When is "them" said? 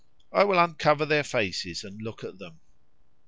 2.39-2.59